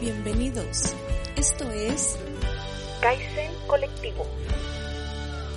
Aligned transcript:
Bienvenidos. 0.00 0.94
Esto 1.36 1.68
es 1.72 2.16
Kaizen 3.00 3.50
Colectivo 3.66 4.24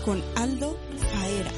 con 0.04 0.20
Aldo 0.36 0.76
Faera. 0.98 1.52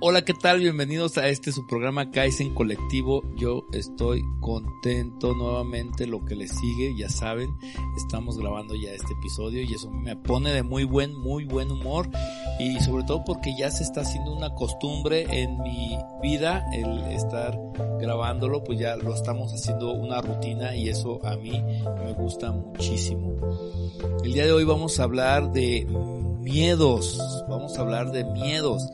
Hola, 0.00 0.24
¿qué 0.24 0.32
tal? 0.32 0.60
Bienvenidos 0.60 1.18
a 1.18 1.28
este 1.28 1.52
su 1.52 1.66
programa 1.66 2.10
Kaizen 2.10 2.54
Colectivo. 2.54 3.22
Yo 3.36 3.66
estoy 3.72 4.22
contento 4.40 5.34
nuevamente 5.34 6.06
lo 6.06 6.24
que 6.24 6.34
les 6.34 6.50
sigue, 6.50 6.96
ya 6.96 7.10
saben, 7.10 7.54
estamos 7.96 8.38
grabando 8.38 8.74
ya 8.74 8.90
este 8.90 9.12
episodio 9.12 9.62
y 9.62 9.74
eso 9.74 9.90
me 9.90 10.16
pone 10.16 10.50
de 10.52 10.62
muy 10.62 10.84
buen, 10.84 11.14
muy 11.14 11.44
buen 11.44 11.70
humor 11.70 12.08
y 12.58 12.80
sobre 12.80 13.04
todo 13.04 13.24
porque 13.24 13.54
ya 13.56 13.70
se 13.70 13.82
está 13.82 14.02
haciendo 14.02 14.32
una 14.32 14.50
costumbre 14.50 15.26
en 15.42 15.58
mi 15.58 15.98
vida 16.22 16.64
el 16.72 17.00
estar 17.12 17.58
grabándolo, 17.98 18.62
pues 18.62 18.78
ya 18.78 18.96
lo 18.96 19.14
estamos 19.14 19.52
haciendo 19.52 19.92
una 19.92 20.20
rutina 20.20 20.74
y 20.74 20.88
eso 20.88 21.20
a 21.24 21.36
mí 21.36 21.62
me 22.04 22.12
gusta 22.12 22.52
muchísimo. 22.52 23.32
El 24.22 24.32
día 24.32 24.44
de 24.44 24.52
hoy 24.52 24.64
vamos 24.64 25.00
a 25.00 25.04
hablar 25.04 25.52
de 25.52 25.86
miedos, 26.40 27.44
vamos 27.48 27.76
a 27.78 27.80
hablar 27.80 28.10
de 28.12 28.24
miedos 28.24 28.92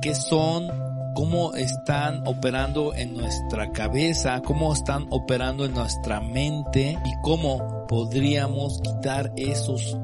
qué 0.00 0.14
son, 0.14 0.68
cómo 1.14 1.54
están 1.54 2.26
operando 2.26 2.94
en 2.94 3.14
nuestra 3.14 3.72
cabeza, 3.72 4.40
cómo 4.44 4.72
están 4.72 5.06
operando 5.10 5.64
en 5.64 5.74
nuestra 5.74 6.20
mente 6.20 6.98
y 7.04 7.22
cómo 7.22 7.86
podríamos 7.88 8.80
quitar 8.82 9.32
esos 9.36 9.98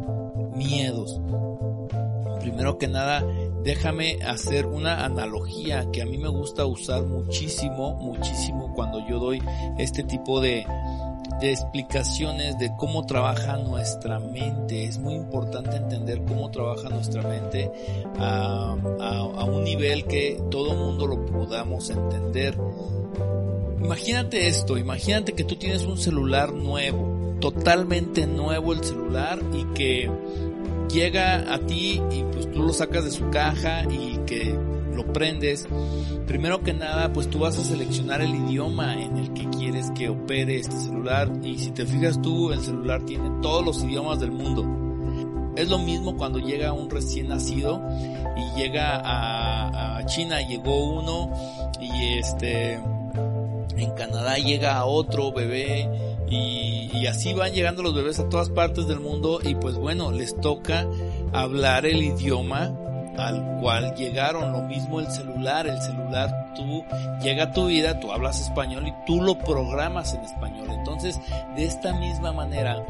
miedos. 0.55 1.21
Primero 2.45 2.77
que 2.77 2.89
nada, 2.89 3.25
déjame 3.63 4.19
hacer 4.23 4.67
una 4.67 5.07
analogía 5.07 5.91
que 5.91 6.03
a 6.03 6.05
mí 6.05 6.19
me 6.19 6.29
gusta 6.29 6.67
usar 6.67 7.03
muchísimo, 7.03 7.95
muchísimo 7.95 8.75
cuando 8.75 9.01
yo 9.09 9.19
doy 9.19 9.43
este 9.79 10.03
tipo 10.03 10.43
de, 10.43 10.67
de 11.41 11.51
explicaciones 11.51 12.59
de 12.59 12.71
cómo 12.77 13.07
trabaja 13.07 13.57
nuestra 13.57 14.21
mente. 14.21 14.85
Es 14.85 14.99
muy 14.99 15.15
importante 15.15 15.77
entender 15.77 16.23
cómo 16.29 16.51
trabaja 16.51 16.91
nuestra 16.91 17.23
mente 17.23 17.73
a, 18.19 18.77
a, 19.01 19.45
un 19.45 19.65
nivel 19.65 20.05
que 20.05 20.39
todo 20.51 20.75
mundo 20.75 21.07
lo 21.07 21.25
podamos 21.25 21.89
entender. 21.89 22.59
Imagínate 23.81 24.49
esto, 24.49 24.77
imagínate 24.77 25.33
que 25.33 25.45
tú 25.45 25.57
tienes 25.57 25.85
un 25.85 25.97
celular 25.97 26.53
nuevo, 26.53 27.39
totalmente 27.41 28.27
nuevo 28.27 28.75
el 28.75 28.85
celular 28.85 29.41
y 29.55 29.65
que 29.73 30.11
llega 30.95 31.53
a 31.53 31.59
ti 31.59 32.01
y 32.13 32.23
pues 32.33 32.51
tú 32.53 32.63
lo 32.63 32.73
sacas 32.73 33.05
de 33.05 33.11
su 33.11 33.29
caja 33.31 33.83
y 33.91 34.19
que 34.27 34.57
lo 34.95 35.13
prendes, 35.13 35.67
primero 36.27 36.63
que 36.63 36.73
nada, 36.73 37.13
pues 37.13 37.29
tú 37.29 37.41
vas 37.41 37.59
a 37.59 37.65
seleccionar 37.65 38.23
el 38.23 38.33
idioma 38.33 38.95
en 38.95 39.17
el 39.17 39.33
que 39.33 39.49
quieres 39.51 39.91
que 39.91 40.09
opere 40.09 40.61
este 40.61 40.77
celular. 40.77 41.33
Y 41.43 41.59
si 41.59 41.73
te 41.73 41.85
fijas 41.85 42.23
tú, 42.23 42.53
el 42.53 42.61
celular 42.61 43.05
tiene 43.05 43.29
todos 43.43 43.65
los 43.65 43.83
idiomas 43.83 44.21
del 44.21 44.31
mundo. 44.31 45.53
Es 45.57 45.69
lo 45.69 45.79
mismo 45.79 46.17
cuando 46.17 46.39
llega 46.39 46.73
un 46.73 46.89
recién 46.89 47.29
nacido 47.29 47.83
y 48.37 48.61
llega 48.61 48.97
a, 48.97 49.99
a 49.99 50.07
China, 50.07 50.41
llegó 50.47 51.01
uno 51.01 51.31
y 51.81 52.19
este 52.19 52.75
en 53.77 53.91
Canadá 53.97 54.37
llega 54.37 54.85
otro 54.85 55.33
bebé 55.33 55.89
y, 56.29 57.07
así 57.07 57.35
van 57.35 57.53
llegando 57.53 57.83
los 57.83 57.95
bebés 57.95 58.19
a 58.19 58.29
todas 58.29 58.49
partes 58.49 58.87
del 58.87 58.99
mundo 58.99 59.41
y 59.43 59.55
pues 59.55 59.75
bueno, 59.77 60.11
les 60.11 60.35
toca 60.41 60.87
hablar 61.33 61.85
el 61.85 62.03
idioma 62.03 62.75
al 63.19 63.59
cual 63.61 63.95
llegaron. 63.95 64.53
Lo 64.53 64.63
mismo 64.63 65.01
el 65.01 65.09
celular, 65.09 65.67
el 65.67 65.81
celular 65.81 66.53
tú 66.55 66.85
llega 67.23 67.45
a 67.45 67.53
tu 67.53 67.67
vida, 67.67 68.01
tú 68.01 68.11
hablas 68.11 68.41
español 68.41 68.89
y 68.89 68.95
tú 69.07 69.21
lo 69.21 69.39
programas 69.39 70.15
en 70.15 70.23
español. 70.23 70.69
Entonces, 70.71 71.21
de 71.57 71.65
esta 71.65 71.93
misma 71.93 72.33
manera 72.33 72.85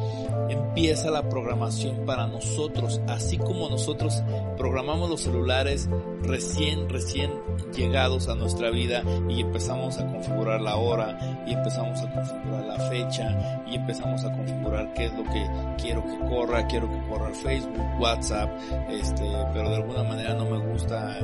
empieza 0.48 1.10
la 1.10 1.28
programación 1.28 2.06
para 2.06 2.26
nosotros, 2.26 3.00
así 3.08 3.36
como 3.36 3.68
nosotros 3.68 4.22
programamos 4.56 5.10
los 5.10 5.22
celulares 5.22 5.88
recién, 6.26 6.88
recién 6.88 7.30
llegados 7.74 8.28
a 8.28 8.34
nuestra 8.34 8.70
vida 8.70 9.02
y 9.28 9.40
empezamos 9.40 9.98
a 9.98 10.06
configurar 10.06 10.60
la 10.60 10.76
hora 10.76 11.44
y 11.46 11.52
empezamos 11.52 12.00
a 12.00 12.10
configurar 12.12 12.64
la 12.64 12.78
fecha 12.88 13.62
y 13.66 13.76
empezamos 13.76 14.24
a 14.24 14.32
configurar 14.32 14.92
qué 14.94 15.06
es 15.06 15.12
lo 15.14 15.24
que 15.24 15.46
quiero 15.80 16.04
que 16.04 16.18
corra, 16.28 16.66
quiero 16.66 16.90
que 16.90 17.08
corra 17.08 17.30
Facebook, 17.34 18.00
WhatsApp, 18.00 18.50
este, 18.90 19.24
pero 19.52 19.70
de 19.70 19.76
alguna 19.76 20.02
manera 20.04 20.34
no 20.34 20.44
me 20.46 20.58
gusta 20.58 21.18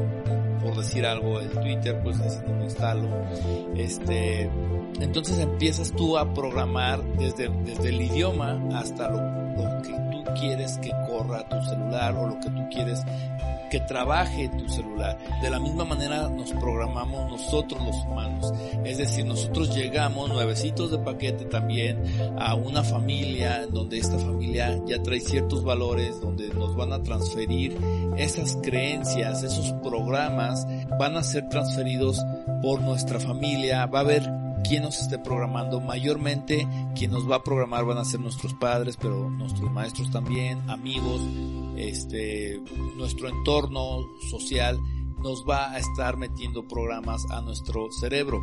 por 0.62 0.76
decir 0.76 1.06
algo 1.06 1.40
el 1.40 1.50
Twitter, 1.50 2.00
pues 2.02 2.20
así 2.20 2.38
no 2.46 2.56
lo 2.56 2.64
instalo. 2.64 3.08
Este, 3.76 4.50
entonces 5.00 5.38
empiezas 5.38 5.92
tú 5.92 6.18
a 6.18 6.32
programar 6.34 7.02
desde, 7.16 7.48
desde 7.64 7.88
el 7.88 8.02
idioma 8.02 8.60
hasta 8.74 9.08
lo, 9.08 9.20
lo 9.20 9.82
que 9.82 9.92
tú 10.10 10.24
quieres 10.38 10.78
que 10.78 10.90
corra 11.08 11.48
tu 11.48 11.60
celular 11.62 12.14
o 12.16 12.26
lo 12.26 12.40
que 12.40 12.50
tú 12.50 12.68
quieres 12.70 13.04
que 13.70 13.80
trabaje 13.80 14.48
tu 14.50 14.68
celular. 14.68 15.18
De 15.40 15.48
la 15.48 15.58
misma 15.58 15.84
manera 15.84 16.28
nos 16.28 16.50
programamos 16.52 17.30
nosotros 17.30 17.82
los 17.82 17.96
humanos. 18.04 18.52
Es 18.84 18.98
decir, 18.98 19.24
nosotros 19.24 19.74
llegamos 19.74 20.28
nuevecitos 20.28 20.90
de 20.90 20.98
paquete 20.98 21.44
también 21.46 22.02
a 22.38 22.54
una 22.54 22.82
familia 22.82 23.66
donde 23.66 23.98
esta 23.98 24.18
familia 24.18 24.78
ya 24.86 25.02
trae 25.02 25.20
ciertos 25.20 25.64
valores, 25.64 26.20
donde 26.20 26.48
nos 26.48 26.76
van 26.76 26.92
a 26.92 27.02
transferir 27.02 27.76
esas 28.16 28.56
creencias, 28.62 29.42
esos 29.42 29.72
programas 29.82 30.66
van 30.98 31.16
a 31.16 31.22
ser 31.22 31.48
transferidos 31.48 32.20
por 32.62 32.80
nuestra 32.82 33.20
familia. 33.20 33.86
Va 33.86 34.00
a 34.00 34.02
haber 34.02 34.40
quien 34.62 34.82
nos 34.82 35.00
esté 35.00 35.18
programando. 35.18 35.80
Mayormente 35.80 36.66
quien 36.94 37.10
nos 37.10 37.30
va 37.30 37.36
a 37.36 37.42
programar 37.42 37.84
van 37.84 37.98
a 37.98 38.04
ser 38.04 38.20
nuestros 38.20 38.54
padres, 38.54 38.96
pero 38.96 39.30
nuestros 39.30 39.70
maestros 39.70 40.10
también, 40.10 40.68
amigos, 40.68 41.22
este, 41.88 42.60
nuestro 42.96 43.28
entorno 43.28 44.06
social 44.30 44.78
nos 45.22 45.44
va 45.48 45.72
a 45.72 45.78
estar 45.78 46.16
metiendo 46.16 46.66
programas 46.66 47.24
a 47.30 47.40
nuestro 47.40 47.90
cerebro. 47.90 48.40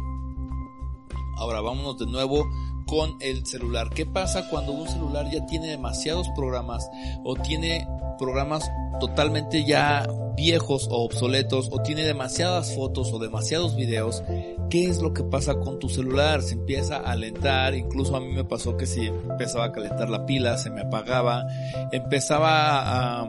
Ahora 1.38 1.62
vámonos 1.62 1.98
de 1.98 2.06
nuevo 2.06 2.46
con 2.86 3.18
el 3.20 3.46
celular. 3.46 3.90
¿Qué 3.90 4.06
pasa 4.06 4.50
cuando 4.50 4.72
un 4.72 4.88
celular 4.88 5.30
ya 5.32 5.46
tiene 5.46 5.68
demasiados 5.68 6.28
programas 6.36 6.90
o 7.24 7.36
tiene 7.36 7.88
programas 8.18 8.70
totalmente 9.00 9.66
ya 9.66 10.08
viejos 10.38 10.88
o 10.92 11.04
obsoletos 11.04 11.70
o 11.72 11.82
tiene 11.82 12.04
demasiadas 12.04 12.76
fotos 12.76 13.12
o 13.12 13.20
demasiados 13.20 13.76
videos, 13.76 14.24
¿qué 14.70 14.86
es 14.86 15.02
lo 15.02 15.14
que 15.14 15.24
pasa 15.24 15.56
con 15.60 15.80
tu 15.80 15.90
celular? 15.90 16.42
Se 16.44 16.54
empieza 16.54 16.98
a 16.98 17.12
alentar, 17.12 17.74
incluso 17.76 18.16
a 18.16 18.20
mí 18.20 18.32
me 18.32 18.44
pasó 18.44 18.78
que 18.78 18.86
si 18.86 19.08
empezaba 19.08 19.66
a 19.66 19.72
calentar 19.72 20.10
la 20.10 20.26
pila, 20.26 20.58
se 20.58 20.70
me 20.70 20.82
apagaba, 20.82 21.46
empezaba 21.92 23.22
a, 23.22 23.28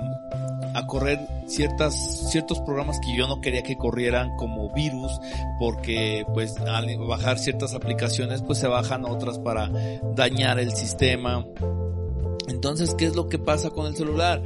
a 0.75 0.87
correr 0.87 1.19
ciertas, 1.47 2.31
ciertos 2.31 2.61
programas 2.61 2.99
que 3.01 3.17
yo 3.17 3.27
no 3.27 3.41
quería 3.41 3.63
que 3.63 3.77
corrieran 3.77 4.37
como 4.37 4.73
virus, 4.73 5.13
porque 5.59 6.25
pues 6.35 6.59
al 6.59 6.99
bajar 6.99 7.39
ciertas 7.39 7.75
aplicaciones 7.75 8.43
pues 8.43 8.59
se 8.59 8.69
bajan 8.69 9.05
otras 9.05 9.39
para 9.39 9.71
dañar 10.15 10.59
el 10.59 10.73
sistema. 10.73 11.45
Entonces, 12.49 12.95
¿qué 12.95 13.07
es 13.07 13.15
lo 13.15 13.29
que 13.29 13.39
pasa 13.39 13.71
con 13.71 13.87
el 13.87 13.95
celular? 13.95 14.43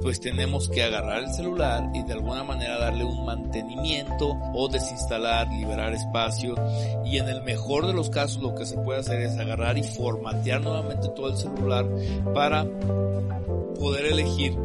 Pues 0.00 0.20
tenemos 0.20 0.68
que 0.68 0.82
agarrar 0.82 1.24
el 1.24 1.32
celular 1.32 1.90
y 1.94 2.02
de 2.02 2.12
alguna 2.12 2.44
manera 2.44 2.78
darle 2.78 3.04
un 3.04 3.24
mantenimiento 3.24 4.36
o 4.54 4.68
desinstalar, 4.68 5.48
liberar 5.52 5.92
espacio 5.92 6.54
y 7.04 7.18
en 7.18 7.28
el 7.28 7.42
mejor 7.42 7.86
de 7.86 7.92
los 7.92 8.10
casos 8.10 8.42
lo 8.42 8.54
que 8.54 8.66
se 8.66 8.76
puede 8.78 9.00
hacer 9.00 9.20
es 9.22 9.38
agarrar 9.38 9.78
y 9.78 9.82
formatear 9.82 10.60
nuevamente 10.60 11.08
todo 11.08 11.28
el 11.28 11.36
celular 11.36 11.86
para 12.34 12.64
poder 13.78 14.06
elegir 14.06 14.56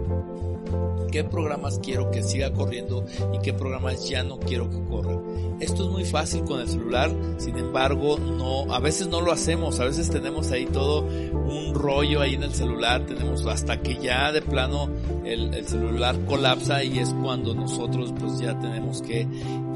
qué 1.13 1.23
programas 1.23 1.77
quiero 1.77 2.09
que 2.09 2.23
siga 2.23 2.51
corriendo 2.51 3.05
y 3.31 3.37
qué 3.37 3.53
programas 3.53 4.09
ya 4.09 4.23
no 4.23 4.39
quiero 4.39 4.67
que 4.67 4.83
corran. 4.83 5.21
Esto 5.59 5.83
es 5.83 5.89
muy 5.91 6.05
fácil 6.05 6.43
con 6.43 6.59
el 6.59 6.67
celular, 6.67 7.11
sin 7.37 7.55
embargo, 7.55 8.17
no, 8.17 8.73
a 8.73 8.79
veces 8.79 9.07
no 9.07 9.21
lo 9.21 9.31
hacemos, 9.31 9.79
a 9.79 9.85
veces 9.85 10.09
tenemos 10.09 10.49
ahí 10.49 10.65
todo 10.65 11.01
un 11.01 11.75
rollo 11.75 12.19
ahí 12.19 12.33
en 12.33 12.41
el 12.41 12.55
celular, 12.55 13.05
tenemos 13.05 13.45
hasta 13.45 13.79
que 13.79 13.95
ya 14.01 14.31
de 14.31 14.41
plano 14.41 14.89
el, 15.25 15.53
el 15.53 15.67
celular 15.67 16.17
colapsa 16.25 16.83
y 16.83 16.99
es 16.99 17.13
cuando 17.21 17.53
nosotros 17.53 18.13
pues 18.19 18.39
ya 18.39 18.57
tenemos 18.59 19.01
que 19.01 19.27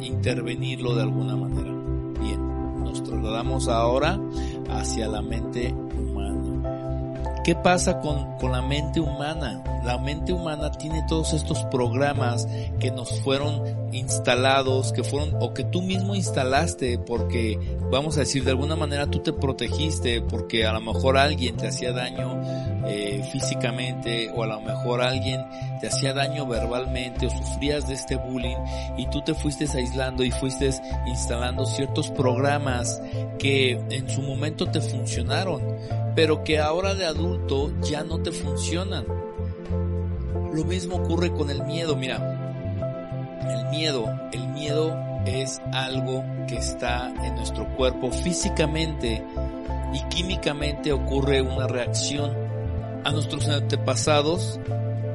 intervenirlo 0.01 0.95
de 0.95 1.01
alguna 1.03 1.35
manera. 1.35 1.71
Bien, 2.19 2.83
nos 2.83 3.03
trasladamos 3.03 3.67
ahora 3.67 4.19
hacia 4.69 5.07
la 5.07 5.21
mente 5.21 5.73
¿Qué 7.47 7.55
pasa 7.55 8.01
con, 8.01 8.35
con, 8.39 8.51
la 8.51 8.61
mente 8.61 8.99
humana? 8.99 9.63
la 9.87 9.97
mente 9.97 10.33
humana 10.33 10.69
tiene 10.69 11.01
todos 11.07 11.31
estos 11.31 11.63
programas 11.71 12.45
que 12.77 12.91
nos 12.91 13.21
fueron 13.21 13.63
instalados, 13.93 14.91
que 14.91 15.01
fueron 15.01 15.35
o 15.39 15.53
que 15.53 15.63
tú 15.63 15.81
mismo 15.81 16.13
instalaste 16.13 16.99
porque 16.99 17.57
vamos 17.89 18.17
a 18.17 18.19
decir 18.19 18.43
de 18.43 18.51
alguna 18.51 18.75
manera 18.75 19.07
tú 19.07 19.19
te 19.19 19.31
protegiste 19.31 20.19
porque 20.19 20.65
a 20.65 20.73
lo 20.73 20.81
mejor 20.81 21.17
alguien 21.17 21.55
te 21.55 21.69
hacía 21.69 21.93
daño 21.93 22.35
eh, 22.87 23.23
físicamente 23.31 24.31
o 24.33 24.43
a 24.43 24.47
lo 24.47 24.61
mejor 24.61 25.01
alguien 25.01 25.45
te 25.81 25.87
hacía 25.87 26.13
daño 26.13 26.47
verbalmente 26.47 27.27
o 27.27 27.29
sufrías 27.29 27.87
de 27.87 27.93
este 27.95 28.15
bullying 28.15 28.57
y 28.97 29.07
tú 29.09 29.21
te 29.21 29.33
fuiste 29.33 29.65
aislando 29.73 30.23
y 30.23 30.31
fuiste 30.31 30.69
instalando 31.05 31.65
ciertos 31.65 32.09
programas 32.11 33.01
que 33.37 33.71
en 33.71 34.09
su 34.09 34.21
momento 34.21 34.65
te 34.67 34.81
funcionaron 34.81 35.61
pero 36.17 36.43
que 36.43 36.57
ahora 36.57 36.95
de 36.95 37.05
adulto 37.05 37.71
ya 37.79 38.03
no 38.03 38.19
te 38.23 38.31
funcionan. 38.31 39.05
Lo 40.51 40.63
mismo 40.63 40.95
ocurre 40.95 41.31
con 41.31 41.51
el 41.51 41.63
miedo, 41.63 41.95
mira, 41.95 42.17
el 43.47 43.69
miedo, 43.69 44.19
el 44.31 44.47
miedo 44.47 44.97
es 45.27 45.61
algo 45.71 46.25
que 46.47 46.55
está 46.55 47.13
en 47.23 47.35
nuestro 47.35 47.67
cuerpo 47.75 48.09
físicamente 48.09 49.23
y 49.93 50.01
químicamente 50.09 50.91
ocurre 50.91 51.39
una 51.43 51.67
reacción. 51.67 52.46
A 53.07 53.11
nuestros 53.11 53.47
antepasados 53.47 54.59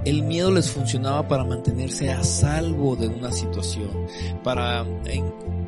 el 0.06 0.22
miedo 0.22 0.50
les 0.50 0.70
funcionaba 0.70 1.28
para 1.28 1.44
mantenerse 1.44 2.10
a 2.10 2.24
salvo 2.24 2.96
de 2.96 3.06
una 3.06 3.30
situación, 3.32 3.90
para, 4.42 4.86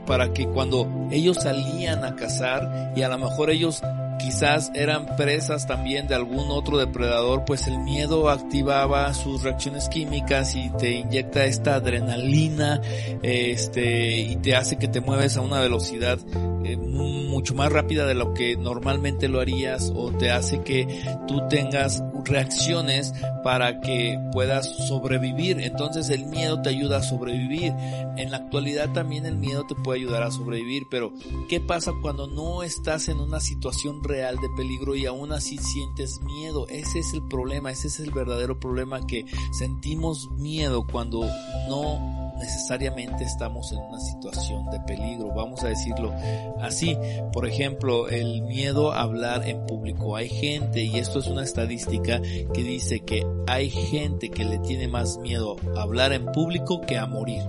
para 0.07 0.33
que 0.33 0.47
cuando 0.47 0.89
ellos 1.11 1.37
salían 1.43 2.03
a 2.03 2.17
cazar 2.17 2.95
y 2.97 3.03
a 3.03 3.11
lo 3.11 3.19
mejor 3.19 3.51
ellos 3.51 3.83
quizás 4.19 4.73
eran 4.75 5.17
presas 5.17 5.67
también 5.67 6.09
de 6.09 6.15
algún 6.15 6.51
otro 6.51 6.79
depredador, 6.79 7.45
pues 7.45 7.67
el 7.67 7.79
miedo 7.81 8.31
activaba 8.31 9.13
sus 9.13 9.43
reacciones 9.43 9.91
químicas 9.91 10.55
y 10.55 10.71
te 10.71 10.93
inyecta 10.93 11.45
esta 11.45 11.75
adrenalina, 11.75 12.81
este, 13.23 14.17
y 14.17 14.37
te 14.37 14.57
hace 14.57 14.79
que 14.79 14.89
te 14.89 15.03
mueves 15.03 15.37
a 15.37 15.43
una 15.43 15.61
velocidad 15.61 16.19
eh, 16.65 16.77
mucho 16.77 17.55
más 17.55 17.73
rápida 17.73 18.07
de 18.07 18.15
lo 18.15 18.35
que 18.35 18.57
normalmente 18.57 19.29
lo 19.29 19.41
harías 19.41 19.93
o 19.95 20.13
te 20.13 20.31
hace 20.31 20.63
que 20.63 21.05
tú 21.27 21.43
tengas 21.49 22.03
reacciones 22.25 23.13
para 23.43 23.81
que 23.81 24.19
puedas 24.33 24.89
sobrevivir. 24.89 25.61
Entonces 25.61 26.09
el 26.11 26.27
miedo 26.27 26.61
te 26.63 26.71
ayuda 26.71 26.99
a 26.99 27.03
sobrevivir. 27.03 27.73
En 28.17 28.31
la 28.31 28.39
actualidad 28.39 28.93
también 28.93 29.27
el 29.27 29.37
miedo 29.37 29.65
te 29.67 29.75
puede 29.75 30.01
ayudar 30.01 30.23
a 30.23 30.31
sobrevivir, 30.31 30.85
pero 30.91 31.13
¿qué 31.49 31.61
pasa 31.61 31.93
cuando 32.01 32.27
no 32.27 32.63
estás 32.63 33.09
en 33.09 33.19
una 33.19 33.41
situación 33.41 34.03
real 34.03 34.37
de 34.37 34.49
peligro 34.57 34.95
y 34.95 35.07
aún 35.07 35.33
así 35.33 35.59
sientes 35.59 36.21
miedo? 36.23 36.67
Ese 36.69 37.01
es 37.01 37.13
el 37.13 37.23
problema, 37.29 37.71
ese 37.71 37.89
es 37.89 38.01
el 38.01 38.11
verdadero 38.11 38.59
problema 38.59 39.07
que 39.07 39.27
sentimos 39.53 40.31
miedo 40.31 40.87
cuando 40.87 41.27
no 41.69 42.24
necesariamente 42.39 43.25
estamos 43.25 43.73
en 43.73 43.79
una 43.79 44.01
situación 44.01 44.67
de 44.71 44.81
peligro, 44.81 45.35
vamos 45.35 45.63
a 45.63 45.69
decirlo 45.69 46.13
así. 46.61 46.97
Por 47.33 47.47
ejemplo, 47.47 48.09
el 48.09 48.43
miedo 48.43 48.93
a 48.93 49.03
hablar 49.03 49.47
en 49.49 49.65
público. 49.67 50.17
Hay 50.17 50.29
gente, 50.29 50.83
y 50.83 50.99
esto 50.99 51.19
es 51.19 51.27
una 51.27 51.43
estadística, 51.43 52.21
que 52.21 52.63
dice 52.63 53.01
que 53.01 53.27
hay 53.47 53.71
gente 53.71 54.31
que 54.31 54.45
le 54.45 54.59
tiene 54.59 54.89
más 54.89 55.19
miedo 55.19 55.57
a 55.77 55.83
hablar 55.83 56.13
en 56.13 56.27
público 56.27 56.81
que 56.81 56.99
a 56.99 57.07
morir. 57.07 57.43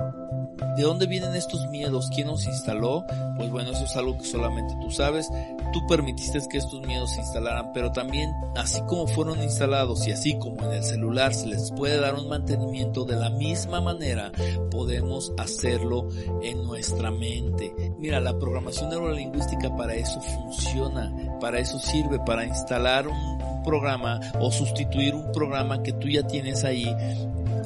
¿De 0.76 0.84
dónde 0.84 1.08
vienen 1.08 1.36
estos 1.36 1.68
miedos? 1.68 2.10
¿Quién 2.14 2.28
los 2.28 2.46
instaló? 2.46 3.06
Pues 3.38 3.50
bueno, 3.50 3.72
eso 3.72 3.86
es 3.86 3.96
algo 3.96 4.18
que 4.18 4.26
solamente 4.26 4.76
tú 4.82 4.92
sabes. 4.92 5.30
Tú 5.72 5.86
permitiste 5.88 6.40
que 6.50 6.58
estos 6.58 6.82
miedos 6.82 7.12
se 7.12 7.22
instalaran, 7.22 7.72
pero 7.74 7.92
también 7.92 8.34
así 8.56 8.82
como 8.88 9.08
fueron 9.08 9.42
instalados 9.42 10.08
y 10.08 10.12
así 10.12 10.38
como 10.38 10.64
en 10.64 10.74
el 10.74 10.84
celular 10.84 11.34
se 11.34 11.48
les 11.48 11.72
puede 11.72 12.00
dar 12.00 12.16
un 12.16 12.28
mantenimiento, 12.28 13.06
de 13.06 13.16
la 13.16 13.30
misma 13.30 13.82
manera 13.82 14.32
podemos 14.72 15.34
hacerlo 15.38 16.08
en 16.44 16.64
nuestra 16.64 17.12
mente. 17.12 17.74
Mira, 17.98 18.20
la 18.20 18.38
programación 18.38 18.90
neurolingüística 18.90 19.76
para 19.76 19.96
eso 19.96 20.20
funciona, 20.22 21.14
para 21.40 21.60
eso 21.60 21.80
sirve, 21.80 22.20
para 22.20 22.46
instalar 22.46 23.08
un 23.08 23.64
programa 23.64 24.20
o 24.40 24.52
sustituir 24.52 25.16
un 25.16 25.32
programa 25.32 25.82
que 25.82 25.94
tú 25.94 26.08
ya 26.08 26.26
tienes 26.28 26.64
ahí 26.64 26.86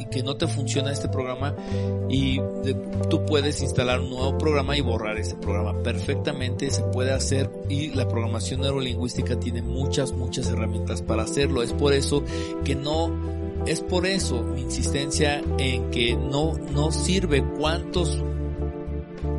que 0.09 0.23
no 0.23 0.35
te 0.35 0.47
funciona 0.47 0.91
este 0.91 1.07
programa 1.07 1.55
y 2.09 2.39
tú 3.09 3.25
puedes 3.25 3.61
instalar 3.61 3.99
un 3.99 4.09
nuevo 4.09 4.37
programa 4.37 4.77
y 4.77 4.81
borrar 4.81 5.17
ese 5.17 5.35
programa. 5.35 5.81
Perfectamente 5.83 6.69
se 6.71 6.83
puede 6.83 7.11
hacer 7.13 7.49
y 7.69 7.89
la 7.89 8.07
programación 8.07 8.61
neurolingüística 8.61 9.39
tiene 9.39 9.61
muchas, 9.61 10.13
muchas 10.13 10.47
herramientas 10.47 11.01
para 11.01 11.23
hacerlo. 11.23 11.61
Es 11.63 11.73
por 11.73 11.93
eso 11.93 12.23
que 12.63 12.75
no 12.75 13.11
es 13.65 13.81
por 13.81 14.05
eso 14.05 14.41
mi 14.43 14.61
insistencia 14.61 15.43
en 15.57 15.91
que 15.91 16.15
no, 16.15 16.53
no 16.71 16.91
sirve 16.91 17.43
cuántos 17.59 18.23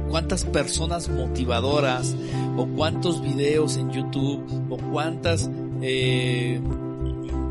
cuántas 0.08 0.44
personas 0.44 1.08
motivadoras 1.08 2.14
o 2.56 2.66
cuántos 2.66 3.23
videos 3.23 3.76
en 3.76 3.90
YouTube 3.90 4.44
o 4.69 4.76
cuántas 4.76 5.49
eh, 5.82 6.61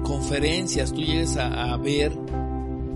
conferencias 0.04 0.92
tú 0.92 1.02
llegues 1.02 1.38
a 1.38 1.76
ver 1.78 2.12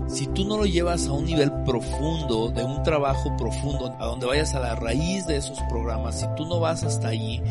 si 0.06 0.26
tú 0.28 0.44
no 0.44 0.58
lo 0.58 0.66
llevas 0.66 1.06
a 1.06 1.12
un 1.12 1.24
nivel 1.24 1.52
profundo, 1.64 2.50
de 2.50 2.64
un 2.64 2.82
trabajo 2.82 3.36
profundo, 3.36 3.94
a 3.98 4.06
donde 4.06 4.26
vayas 4.26 4.54
a 4.54 4.60
la 4.60 4.74
raíz 4.74 5.26
de 5.26 5.36
esos 5.36 5.60
programas, 5.70 6.20
si 6.20 6.26
tú 6.36 6.44
no 6.46 6.60
vas 6.60 6.84
hasta 6.84 7.08
allí, 7.08 7.42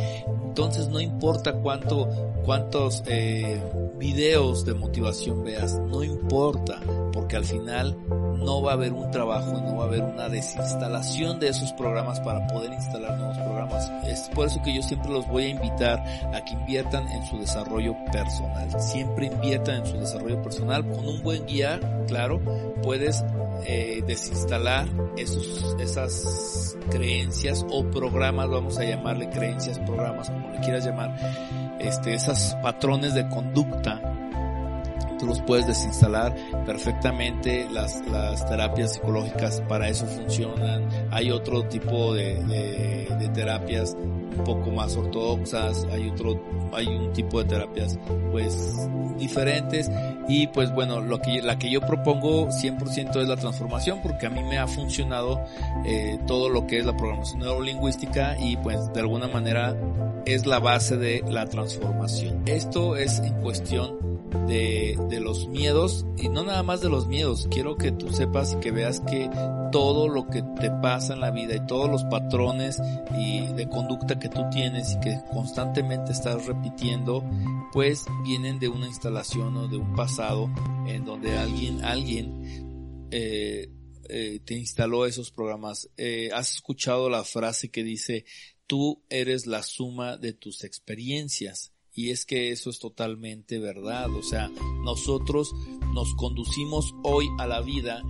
entonces 0.53 0.87
no 0.87 0.99
importa 0.99 1.51
cuánto, 1.51 2.07
cuántos 2.45 3.01
eh, 3.07 3.59
videos 3.97 4.63
de 4.65 4.75
motivación 4.75 5.43
veas, 5.43 5.79
no 5.79 6.03
importa, 6.03 6.79
porque 7.11 7.37
al 7.37 7.43
final 7.43 7.97
no 8.37 8.61
va 8.61 8.69
a 8.69 8.73
haber 8.75 8.93
un 8.93 9.09
trabajo, 9.09 9.51
no 9.51 9.77
va 9.77 9.85
a 9.85 9.87
haber 9.87 10.03
una 10.03 10.29
desinstalación 10.29 11.39
de 11.39 11.47
esos 11.47 11.73
programas 11.73 12.19
para 12.19 12.45
poder 12.45 12.71
instalar 12.71 13.17
nuevos 13.17 13.37
programas. 13.39 13.91
Es 14.05 14.29
por 14.35 14.45
eso 14.45 14.61
que 14.63 14.75
yo 14.75 14.83
siempre 14.83 15.11
los 15.11 15.27
voy 15.27 15.45
a 15.45 15.49
invitar 15.49 15.97
a 16.35 16.45
que 16.45 16.53
inviertan 16.53 17.07
en 17.07 17.25
su 17.25 17.39
desarrollo 17.39 17.95
personal. 18.11 18.79
Siempre 18.79 19.25
inviertan 19.25 19.77
en 19.77 19.87
su 19.87 19.97
desarrollo 19.97 20.39
personal 20.43 20.87
con 20.87 21.07
un 21.07 21.23
buen 21.23 21.47
guía, 21.47 21.79
claro, 22.07 22.39
puedes 22.83 23.23
eh, 23.65 24.03
desinstalar 24.05 24.87
esos, 25.17 25.75
esas 25.79 26.77
creencias 26.89 27.65
o 27.69 27.83
programas, 27.85 28.49
vamos 28.49 28.77
a 28.77 28.83
llamarle 28.83 29.29
creencias, 29.29 29.79
programas, 29.79 30.29
como 30.29 30.49
le 30.49 30.59
quieras 30.59 30.85
llamar, 30.85 31.15
este, 31.79 32.13
esas 32.13 32.55
patrones 32.61 33.13
de 33.13 33.27
conducta 33.29 34.12
tú 35.23 35.27
los 35.29 35.41
puedes 35.41 35.65
desinstalar 35.65 36.35
perfectamente. 36.65 37.65
Las, 37.71 38.05
las 38.07 38.45
terapias 38.47 38.93
psicológicas 38.93 39.61
para 39.69 39.87
eso 39.87 40.05
funcionan. 40.05 40.85
Hay 41.11 41.31
otro 41.31 41.63
tipo 41.63 42.13
de, 42.13 42.35
de, 42.43 43.29
terapias 43.33 43.95
un 43.95 44.43
poco 44.43 44.69
más 44.71 44.95
ortodoxas. 44.97 45.87
Hay 45.93 46.09
otro, 46.09 46.39
hay 46.73 46.87
un 46.87 47.13
tipo 47.13 47.41
de 47.41 47.49
terapias 47.49 47.97
pues 48.31 48.89
diferentes. 49.17 49.89
Y 50.27 50.47
pues 50.47 50.73
bueno, 50.73 50.99
lo 50.99 51.19
que, 51.19 51.41
la 51.41 51.57
que 51.57 51.71
yo 51.71 51.79
propongo 51.79 52.49
100% 52.49 53.21
es 53.21 53.27
la 53.27 53.37
transformación 53.37 54.01
porque 54.03 54.25
a 54.25 54.29
mí 54.29 54.43
me 54.43 54.57
ha 54.57 54.67
funcionado 54.67 55.41
eh, 55.85 56.19
todo 56.27 56.49
lo 56.49 56.67
que 56.67 56.79
es 56.79 56.85
la 56.85 56.97
programación 56.97 57.39
neurolingüística 57.39 58.37
y 58.39 58.57
pues 58.57 58.91
de 58.93 58.99
alguna 58.99 59.27
manera 59.27 59.75
es 60.25 60.45
la 60.45 60.59
base 60.59 60.97
de 60.97 61.23
la 61.29 61.45
transformación. 61.45 62.43
Esto 62.45 62.97
es 62.97 63.19
en 63.19 63.33
cuestión 63.41 64.12
de, 64.47 64.97
de, 65.09 65.19
los 65.19 65.47
miedos 65.47 66.05
y 66.17 66.29
no 66.29 66.43
nada 66.43 66.63
más 66.63 66.81
de 66.81 66.89
los 66.89 67.07
miedos. 67.07 67.47
Quiero 67.49 67.77
que 67.77 67.91
tú 67.91 68.11
sepas 68.11 68.53
y 68.53 68.57
que 68.57 68.71
veas 68.71 68.99
que 69.01 69.29
todo 69.71 70.07
lo 70.07 70.27
que 70.27 70.43
te 70.59 70.69
pasa 70.69 71.13
en 71.13 71.19
la 71.19 71.31
vida 71.31 71.55
y 71.55 71.65
todos 71.65 71.89
los 71.89 72.03
patrones 72.05 72.79
y 73.17 73.47
de 73.53 73.67
conducta 73.69 74.19
que 74.19 74.29
tú 74.29 74.41
tienes 74.51 74.93
y 74.93 74.99
que 74.99 75.19
constantemente 75.31 76.11
estás 76.11 76.45
repitiendo, 76.45 77.23
pues 77.71 78.05
vienen 78.23 78.59
de 78.59 78.69
una 78.69 78.87
instalación 78.87 79.57
o 79.57 79.67
de 79.67 79.77
un 79.77 79.95
pasado 79.95 80.49
en 80.87 81.05
donde 81.05 81.37
alguien, 81.37 81.83
alguien 81.83 83.07
eh, 83.11 83.69
eh, 84.09 84.39
te 84.45 84.55
instaló 84.55 85.05
esos 85.05 85.31
programas. 85.31 85.89
Eh, 85.97 86.29
¿Has 86.33 86.53
escuchado 86.55 87.09
la 87.09 87.23
frase 87.23 87.71
que 87.71 87.83
dice, 87.83 88.25
tú 88.67 89.03
eres 89.09 89.47
la 89.47 89.63
suma 89.63 90.17
de 90.17 90.33
tus 90.33 90.63
experiencias? 90.63 91.72
Y 91.95 92.09
es 92.09 92.25
que 92.25 92.51
eso 92.51 92.69
es 92.69 92.79
totalmente 92.79 93.59
verdad. 93.59 94.13
O 94.13 94.23
sea, 94.23 94.49
nosotros 94.83 95.53
nos 95.93 96.13
conducimos 96.15 96.95
hoy 97.03 97.29
a 97.39 97.47
la 97.47 97.61
vida 97.61 98.03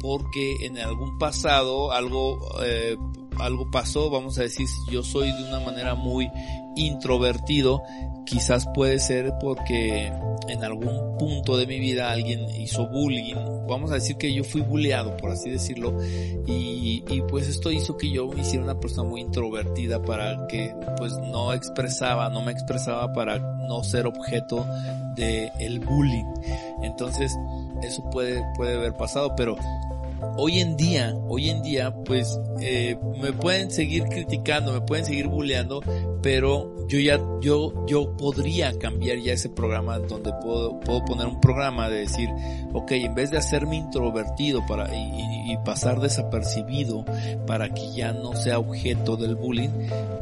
porque 0.00 0.64
en 0.66 0.78
algún 0.78 1.18
pasado 1.18 1.92
algo, 1.92 2.38
eh, 2.64 2.96
algo 3.38 3.70
pasó, 3.70 4.10
vamos 4.10 4.38
a 4.38 4.42
decir, 4.42 4.68
yo 4.90 5.02
soy 5.02 5.32
de 5.32 5.44
una 5.48 5.60
manera 5.60 5.94
muy 5.94 6.30
introvertido, 6.76 7.82
quizás 8.24 8.68
puede 8.74 8.98
ser 9.00 9.32
porque 9.40 10.12
en 10.48 10.64
algún 10.64 11.16
punto 11.18 11.56
de 11.56 11.66
mi 11.66 11.78
vida 11.78 12.10
alguien 12.10 12.48
hizo 12.50 12.86
bullying, 12.88 13.36
vamos 13.68 13.90
a 13.90 13.94
decir 13.94 14.16
que 14.16 14.32
yo 14.32 14.44
fui 14.44 14.60
bulleado, 14.60 15.16
por 15.16 15.30
así 15.30 15.50
decirlo, 15.50 15.96
y, 16.46 17.04
y, 17.08 17.22
pues 17.22 17.48
esto 17.48 17.70
hizo 17.70 17.96
que 17.96 18.10
yo 18.10 18.26
me 18.28 18.40
hiciera 18.40 18.64
una 18.64 18.80
persona 18.80 19.08
muy 19.08 19.20
introvertida 19.20 20.02
para 20.02 20.46
que 20.46 20.74
pues 20.96 21.16
no 21.18 21.52
expresaba, 21.52 22.30
no 22.30 22.42
me 22.42 22.52
expresaba 22.52 23.12
para 23.12 23.38
no 23.38 23.84
ser 23.84 24.06
objeto 24.06 24.66
de 25.14 25.52
el 25.60 25.80
bullying. 25.80 26.24
Entonces, 26.82 27.36
eso 27.82 28.08
puede, 28.10 28.42
puede 28.56 28.76
haber 28.76 28.94
pasado, 28.94 29.34
pero 29.36 29.56
hoy 30.36 30.60
en 30.60 30.76
día, 30.76 31.14
hoy 31.28 31.50
en 31.50 31.62
día, 31.62 31.94
pues 32.04 32.38
eh, 32.60 32.96
me 33.20 33.32
pueden 33.32 33.70
seguir 33.70 34.04
criticando, 34.04 34.72
me 34.72 34.80
pueden 34.80 35.04
seguir 35.04 35.28
bulleando, 35.28 35.80
pero 36.22 36.86
yo 36.88 36.98
ya, 36.98 37.20
yo, 37.40 37.86
yo 37.86 38.16
podría 38.16 38.76
cambiar 38.78 39.18
ya 39.18 39.32
ese 39.32 39.50
programa 39.50 39.98
donde 39.98 40.32
puedo, 40.42 40.80
puedo 40.80 41.04
poner 41.04 41.26
un 41.26 41.40
programa 41.40 41.88
de 41.88 42.00
decir, 42.00 42.28
ok, 42.72 42.92
en 42.92 43.14
vez 43.14 43.30
de 43.30 43.38
hacerme 43.38 43.76
introvertido 43.76 44.64
para, 44.66 44.94
y, 44.94 45.52
y 45.52 45.56
pasar 45.64 46.00
desapercibido 46.00 47.04
para 47.46 47.72
que 47.72 47.92
ya 47.92 48.12
no 48.12 48.34
sea 48.34 48.58
objeto 48.58 49.16
del 49.16 49.36
bullying, 49.36 49.70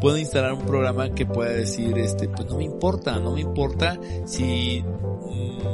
puedo 0.01 0.19
instalar 0.19 0.53
un 0.53 0.67
programa 0.67 1.11
que 1.11 1.27
pueda 1.27 1.51
decir, 1.51 1.97
este, 1.99 2.29
pues 2.29 2.49
no 2.49 2.57
me 2.57 2.65
importa, 2.65 3.19
no 3.19 3.33
me 3.33 3.41
importa 3.41 3.99
si 4.25 4.85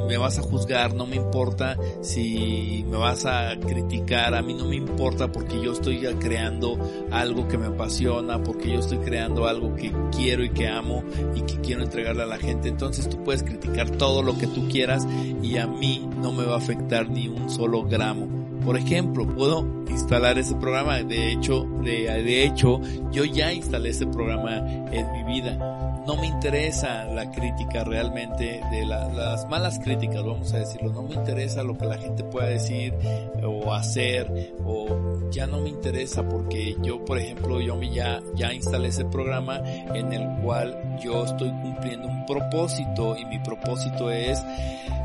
me 0.07 0.17
vas 0.17 0.37
a 0.37 0.41
juzgar, 0.41 0.93
no 0.93 1.05
me 1.05 1.15
importa 1.15 1.77
si 2.01 2.85
me 2.87 2.97
vas 2.97 3.25
a 3.25 3.55
criticar, 3.59 4.12
a 4.15 4.41
mí 4.41 4.53
no 4.53 4.65
me 4.65 4.75
importa 4.75 5.31
porque 5.31 5.61
yo 5.61 5.73
estoy 5.73 5.99
creando 6.19 6.77
algo 7.11 7.47
que 7.47 7.57
me 7.57 7.67
apasiona, 7.67 8.41
porque 8.41 8.71
yo 8.71 8.79
estoy 8.79 8.99
creando 8.99 9.47
algo 9.47 9.75
que 9.75 9.91
quiero 10.15 10.43
y 10.43 10.49
que 10.49 10.67
amo 10.67 11.03
y 11.35 11.41
que 11.41 11.59
quiero 11.61 11.83
entregarle 11.83 12.23
a 12.23 12.27
la 12.27 12.37
gente. 12.37 12.69
Entonces 12.69 13.09
tú 13.09 13.23
puedes 13.23 13.43
criticar 13.43 13.89
todo 13.89 14.21
lo 14.21 14.37
que 14.37 14.47
tú 14.47 14.67
quieras 14.69 15.07
y 15.41 15.57
a 15.57 15.67
mí 15.67 16.07
no 16.21 16.31
me 16.31 16.45
va 16.45 16.55
a 16.55 16.57
afectar 16.57 17.09
ni 17.09 17.27
un 17.27 17.49
solo 17.49 17.83
gramo. 17.83 18.27
Por 18.63 18.77
ejemplo, 18.77 19.27
puedo 19.27 19.67
instalar 19.89 20.37
ese 20.37 20.55
programa. 20.55 21.01
De 21.03 21.31
hecho, 21.31 21.67
de, 21.83 22.03
de 22.23 22.45
hecho, 22.45 22.79
yo 23.11 23.25
ya 23.25 23.51
instalé 23.51 23.89
ese 23.89 24.05
programa 24.07 24.59
en 24.91 25.11
mi 25.11 25.23
vida 25.33 25.82
no 26.05 26.17
me 26.17 26.27
interesa 26.27 27.05
la 27.05 27.31
crítica 27.31 27.83
realmente 27.83 28.61
de 28.71 28.85
las 28.85 29.47
malas 29.47 29.79
críticas, 29.79 30.23
vamos 30.23 30.53
a 30.53 30.59
decirlo, 30.59 30.91
no 30.91 31.03
me 31.03 31.15
interesa 31.15 31.63
lo 31.63 31.77
que 31.77 31.85
la 31.85 31.97
gente 31.97 32.23
pueda 32.23 32.47
decir 32.47 32.93
o 33.43 33.73
hacer 33.73 34.55
o 34.65 35.29
ya 35.31 35.47
no 35.47 35.59
me 35.59 35.69
interesa 35.69 36.27
porque 36.27 36.75
yo, 36.81 37.03
por 37.05 37.17
ejemplo, 37.17 37.61
yo 37.61 37.81
ya, 37.81 38.21
ya 38.35 38.53
instalé 38.53 38.89
ese 38.89 39.05
programa 39.05 39.61
en 39.93 40.13
el 40.13 40.41
cual 40.41 40.99
yo 41.01 41.25
estoy 41.25 41.49
cumpliendo 41.49 42.07
un 42.07 42.25
propósito 42.25 43.17
y 43.17 43.25
mi 43.25 43.39
propósito 43.39 44.11
es 44.11 44.43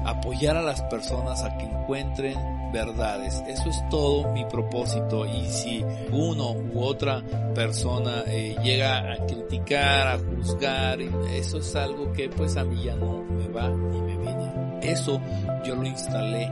apoyar 0.05 0.57
a 0.57 0.63
las 0.63 0.83
personas 0.83 1.43
a 1.45 1.57
que 1.57 1.65
encuentren 1.65 2.37
verdades. 2.73 3.43
Eso 3.47 3.69
es 3.69 3.89
todo 3.89 4.33
mi 4.33 4.45
propósito 4.45 5.27
y 5.27 5.47
si 5.47 5.85
uno 6.13 6.53
u 6.53 6.81
otra 6.81 7.23
persona 7.55 8.25
eh, 8.27 8.57
llega 8.63 9.13
a 9.13 9.27
criticar, 9.27 10.09
a 10.09 10.19
juzgar, 10.19 11.01
eso 11.01 11.59
es 11.59 11.75
algo 11.77 12.13
que 12.13 12.29
pues 12.29 12.57
a 12.57 12.65
mí 12.65 12.85
ya 12.85 12.97
no 12.97 13.23
me 13.25 13.49
va 13.49 13.69
ni 13.69 14.01
me 14.01 14.17
viene. 14.17 14.69
Eso 14.83 15.21
yo 15.65 15.75
lo 15.75 15.87
instalé 15.87 16.51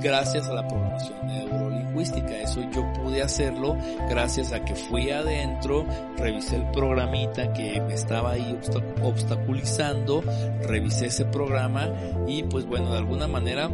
gracias 0.00 0.48
a 0.48 0.54
la 0.54 0.66
programación 0.66 1.26
neurolingüística. 1.26 2.40
Eso 2.40 2.62
yo 2.70 2.90
pude 2.94 3.22
hacerlo 3.22 3.76
gracias 4.08 4.52
a 4.52 4.64
que 4.64 4.74
fui 4.74 5.10
adentro, 5.10 5.84
revisé 6.16 6.56
el 6.56 6.70
programita 6.70 7.52
que 7.52 7.80
me 7.80 7.94
estaba 7.94 8.32
ahí 8.32 8.58
obstaculizando, 9.02 10.22
revisé 10.62 11.06
ese 11.06 11.24
programa 11.26 11.90
y 12.26 12.42
pues 12.44 12.66
bueno, 12.66 12.92
de 12.92 12.98
alguna 12.98 13.26
manera 13.26 13.70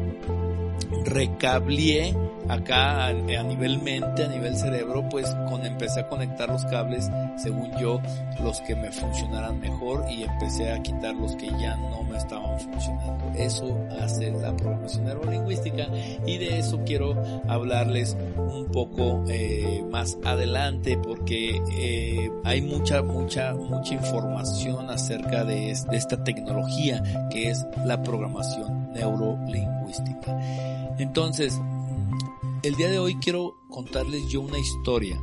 recablié 1.05 2.15
acá 2.49 3.07
a, 3.07 3.13
nivel 3.13 3.81
mente, 3.83 4.25
a 4.25 4.29
nivel 4.29 4.57
cerebro, 4.57 5.09
pues 5.09 5.27
con 5.49 5.65
empecé 5.65 6.01
a 6.01 6.09
conectar 6.09 6.49
los 6.49 6.65
cables, 6.67 7.11
según 7.37 7.71
yo, 7.79 8.01
los 8.43 8.61
que 8.63 8.77
me 8.77 8.91
funcionaran 8.93 9.61
mejor 9.61 10.05
y 10.11 10.25
empecé 10.25 10.71
a 10.71 10.83
quitar 10.83 11.15
los 11.15 11.37
que 11.37 11.47
ya 11.47 11.77
no 11.77 12.03
me 12.05 12.19
estaban 12.19 12.59
funcionando. 12.61 13.33
Eso 13.37 13.79
hace 14.01 14.31
la 14.33 14.55
programación 14.57 15.05
neurolingüística 15.05 15.89
y 16.27 16.39
de 16.39 16.59
eso 16.59 16.81
quiero 16.85 17.15
hablarles 17.49 18.17
un 18.37 18.67
poco 18.71 19.25
eh, 19.29 19.85
más 19.91 20.19
adelante 20.25 20.99
porque 20.99 21.61
eh, 21.79 22.31
hay 22.45 22.61
mucha, 22.63 23.03
mucha, 23.03 23.55
mucha 23.55 23.95
información 23.95 24.91
acerca 24.91 25.45
de, 25.45 25.75
de 25.91 25.97
esta 25.97 26.23
tecnología 26.23 27.03
que 27.31 27.51
es 27.51 27.67
la 27.85 28.03
programación 28.03 28.84
neurolingüística. 28.95 30.39
Entonces, 30.99 31.61
el 32.63 32.75
día 32.77 32.89
de 32.89 32.99
hoy 32.99 33.17
quiero 33.17 33.57
contarles 33.69 34.29
yo 34.29 34.41
una 34.41 34.59
historia. 34.59 35.21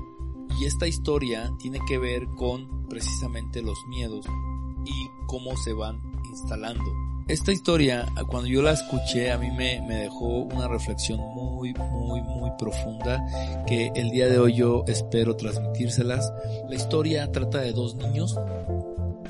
Y 0.59 0.65
esta 0.65 0.87
historia 0.87 1.51
tiene 1.59 1.79
que 1.87 1.97
ver 1.97 2.27
con 2.37 2.87
precisamente 2.87 3.61
los 3.61 3.77
miedos 3.87 4.25
y 4.85 5.09
cómo 5.27 5.55
se 5.57 5.73
van 5.73 6.01
instalando. 6.29 6.83
Esta 7.27 7.51
historia, 7.53 8.05
cuando 8.27 8.49
yo 8.49 8.61
la 8.61 8.73
escuché, 8.73 9.31
a 9.31 9.37
mí 9.37 9.49
me, 9.51 9.81
me, 9.87 9.95
dejó 9.95 10.25
una 10.25 10.67
reflexión 10.67 11.19
muy, 11.19 11.73
muy, 11.73 12.21
muy 12.21 12.51
profunda 12.57 13.23
que 13.65 13.91
el 13.95 14.09
día 14.09 14.27
de 14.27 14.37
hoy 14.37 14.55
yo 14.55 14.83
espero 14.87 15.37
transmitírselas. 15.37 16.31
La 16.67 16.75
historia 16.75 17.31
trata 17.31 17.61
de 17.61 17.71
dos 17.71 17.95
niños, 17.95 18.37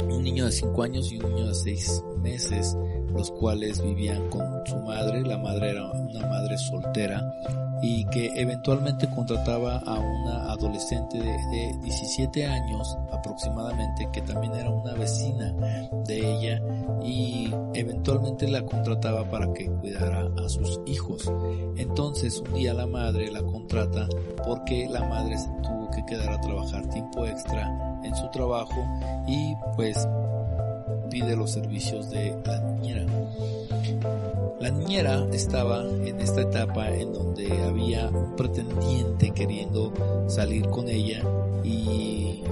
un 0.10 0.24
niño 0.24 0.46
de 0.46 0.52
5 0.52 0.84
años 0.84 1.12
y 1.12 1.18
un 1.18 1.34
niño 1.34 1.48
de 1.48 1.54
6 1.54 2.04
meses, 2.18 2.76
los 3.14 3.32
cuales 3.32 3.82
vivían 3.82 4.30
con 4.30 4.66
su 4.66 4.78
madre. 4.78 5.22
La 5.22 5.38
madre 5.38 5.72
era 5.72 5.92
una 5.92 6.28
madre 6.28 6.58
soltera 6.58 7.22
y 7.82 8.06
que 8.06 8.32
eventualmente 8.36 9.10
contrataba 9.10 9.78
a 9.78 10.00
una 10.00 10.52
adolescente 10.52 11.18
de, 11.18 11.78
17 11.82 12.46
años 12.46 12.98
aproximadamente 13.12 14.08
que 14.12 14.22
también 14.22 14.54
era 14.54 14.70
una 14.70 14.94
vecina 14.94 15.52
de 16.06 16.18
ella 16.18 16.62
y 17.04 17.52
eventualmente 17.74 18.48
la 18.48 18.64
contrataba 18.64 19.24
para 19.30 19.52
que 19.54 19.66
cuidara 19.66 20.30
a 20.38 20.50
sus 20.50 20.80
hijos. 20.86 21.32
Entonces 21.78 22.40
un 22.40 22.54
día 22.54 22.74
la 22.74 22.86
madre 22.86 23.32
la 23.32 23.42
contrata 23.42 24.08
porque 24.46 24.88
la 24.90 25.04
madre 25.08 25.36
tuvo 25.64 25.90
que 25.92 26.06
quedar 26.06 26.30
a 26.30 26.42
trabajar 26.42 26.88
tiempo 26.88 27.26
extra 27.26 28.00
en 28.04 28.16
su 28.16 28.30
trabajo 28.30 28.86
y 29.28 29.56
pues 29.76 30.08
pide 31.12 31.36
los 31.36 31.52
servicios 31.52 32.10
de 32.10 32.36
la 32.46 32.60
niñera. 32.62 33.06
La 34.62 34.72
niñera 34.72 35.28
estaba 35.34 35.84
en 35.84 36.20
esta 36.22 36.42
etapa 36.42 36.90
en 36.90 37.12
donde 37.12 37.52
había 37.64 38.08
un 38.08 38.36
pretendiente 38.36 39.32
queriendo 39.32 39.94
salir 40.28 40.68
con 40.70 40.88
ella 40.88 41.22
y, 41.64 42.44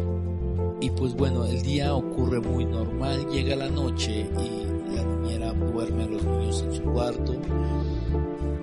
y 0.81 0.89
pues 0.91 1.15
bueno, 1.15 1.45
el 1.45 1.61
día 1.61 1.95
ocurre 1.95 2.41
muy 2.41 2.65
normal, 2.65 3.27
llega 3.31 3.55
la 3.55 3.69
noche 3.69 4.27
y 4.27 4.95
la 4.95 5.03
niñera 5.03 5.53
duerme 5.53 6.03
a 6.03 6.07
los 6.07 6.23
niños 6.23 6.61
en 6.63 6.75
su 6.75 6.83
cuarto, 6.83 7.35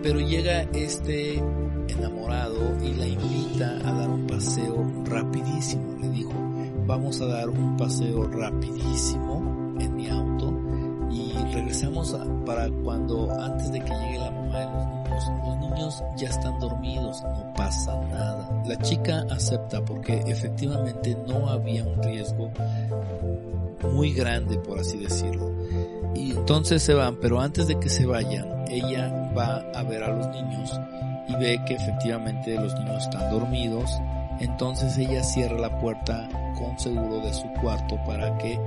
pero 0.02 0.20
llega 0.20 0.62
este 0.74 1.42
enamorado 1.88 2.76
y 2.84 2.92
la 2.94 3.06
invita 3.06 3.78
a 3.82 3.92
dar 3.92 4.10
un 4.10 4.26
paseo 4.26 4.92
rapidísimo, 5.06 5.96
le 6.00 6.10
dijo, 6.10 6.34
vamos 6.86 7.20
a 7.22 7.26
dar 7.26 7.48
un 7.48 7.76
paseo 7.78 8.24
rapidísimo 8.24 9.55
en 9.80 9.96
mi 9.96 10.08
auto 10.08 10.66
regresamos 11.52 12.16
para 12.44 12.68
cuando 12.84 13.30
antes 13.40 13.72
de 13.72 13.80
que 13.80 13.90
llegue 13.90 14.18
la 14.18 14.30
mamá 14.30 14.58
de 14.60 14.66
los 14.66 14.86
niños, 14.86 15.32
los 15.46 15.58
niños 15.58 16.04
ya 16.16 16.28
están 16.28 16.58
dormidos, 16.60 17.22
no 17.22 17.54
pasa 17.54 17.98
nada. 18.10 18.62
La 18.66 18.76
chica 18.78 19.24
acepta 19.30 19.84
porque 19.84 20.22
efectivamente 20.26 21.16
no 21.26 21.48
había 21.48 21.84
un 21.84 22.02
riesgo 22.02 22.50
muy 23.92 24.12
grande, 24.12 24.58
por 24.58 24.78
así 24.78 24.98
decirlo. 24.98 25.52
Y 26.14 26.32
entonces 26.32 26.82
se 26.82 26.94
van, 26.94 27.16
pero 27.16 27.40
antes 27.40 27.66
de 27.68 27.78
que 27.78 27.88
se 27.88 28.06
vayan, 28.06 28.64
ella 28.68 29.32
va 29.36 29.64
a 29.74 29.82
ver 29.82 30.02
a 30.02 30.14
los 30.14 30.28
niños 30.28 30.72
y 31.28 31.34
ve 31.36 31.60
que 31.66 31.74
efectivamente 31.74 32.54
los 32.54 32.74
niños 32.74 33.04
están 33.04 33.30
dormidos. 33.30 33.90
Entonces 34.40 34.98
ella 34.98 35.22
cierra 35.22 35.58
la 35.58 35.78
puerta 35.78 36.28
con 36.58 36.78
seguro 36.78 37.20
de 37.20 37.32
su 37.32 37.48
cuarto 37.60 37.98
para 38.06 38.36
que 38.38 38.58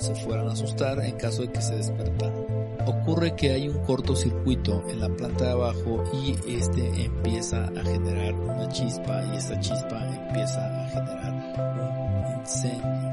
se 0.00 0.14
fueran 0.14 0.48
a 0.48 0.52
asustar 0.52 0.98
en 1.04 1.16
caso 1.16 1.42
de 1.42 1.52
que 1.52 1.62
se 1.62 1.76
despertaran. 1.76 2.44
Ocurre 2.86 3.36
que 3.36 3.52
hay 3.52 3.68
un 3.68 3.78
cortocircuito 3.84 4.82
en 4.88 5.00
la 5.00 5.08
planta 5.08 5.44
de 5.44 5.50
abajo 5.52 6.02
y 6.14 6.34
este 6.50 7.04
empieza 7.04 7.64
a 7.64 7.82
generar 7.84 8.34
una 8.34 8.68
chispa 8.68 9.22
y 9.32 9.36
esta 9.36 9.60
chispa 9.60 10.06
empieza 10.06 10.66
a 10.66 10.88
generar 10.88 12.34
un 12.34 12.40
incendio. 12.40 13.10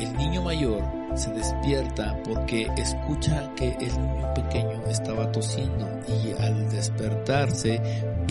El 0.00 0.16
niño 0.16 0.42
mayor 0.42 0.82
se 1.14 1.30
despierta 1.32 2.18
porque 2.24 2.68
escucha 2.76 3.52
que 3.54 3.68
el 3.68 4.02
niño 4.02 4.34
pequeño 4.34 4.82
estaba 4.88 5.30
tosiendo 5.30 5.88
y 6.08 6.42
al 6.42 6.68
despertarse 6.70 7.80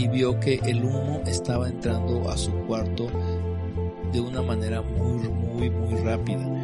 vio 0.07 0.39
que 0.39 0.55
el 0.63 0.83
humo 0.83 1.21
estaba 1.25 1.67
entrando 1.67 2.29
a 2.29 2.37
su 2.37 2.51
cuarto 2.65 3.07
de 4.11 4.19
una 4.19 4.41
manera 4.41 4.81
muy 4.81 5.29
muy 5.29 5.69
muy 5.69 5.95
rápida 5.99 6.58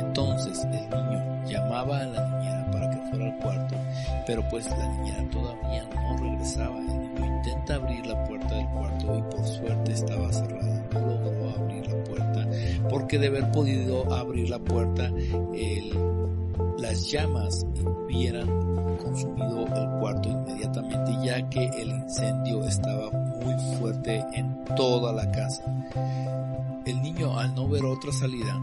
entonces 0.00 0.64
el 0.64 0.70
niño 0.70 1.42
llamaba 1.46 1.98
a 1.98 2.04
la 2.04 2.28
niñera 2.28 2.70
para 2.70 2.90
que 2.90 2.96
fuera 3.10 3.26
al 3.26 3.38
cuarto, 3.38 3.76
pero 4.26 4.48
pues 4.48 4.68
la 4.70 4.88
niñera 4.88 5.30
todavía 5.30 5.88
no 5.94 6.16
regresaba. 6.18 6.78
El 6.78 6.86
niño 6.86 7.36
intenta 7.36 7.74
abrir 7.74 8.06
la 8.06 8.24
puerta 8.24 8.54
del 8.54 8.68
cuarto 8.68 9.18
y 9.18 9.22
por 9.22 9.46
suerte 9.46 9.92
estaba 9.92 10.32
cerrada. 10.32 10.84
No 10.92 11.00
logró 11.00 11.50
abrir 11.50 11.86
la 11.86 12.04
puerta 12.04 12.48
porque 12.88 13.18
de 13.18 13.26
haber 13.28 13.50
podido 13.52 14.12
abrir 14.12 14.50
la 14.50 14.58
puerta, 14.58 15.10
las 16.78 17.10
llamas 17.10 17.64
hubieran 17.84 18.48
consumido 18.98 19.66
el 19.66 20.00
cuarto 20.00 20.28
inmediatamente 20.28 21.12
ya 21.24 21.48
que 21.48 21.64
el 21.80 21.90
incendio 21.90 22.64
estaba 22.64 23.10
muy 23.10 23.54
fuerte 23.78 24.24
en 24.34 24.64
toda 24.76 25.12
la 25.12 25.30
casa. 25.30 25.62
El 26.84 27.00
niño 27.02 27.38
al 27.38 27.54
no 27.54 27.68
ver 27.68 27.84
otra 27.84 28.12
salida 28.12 28.60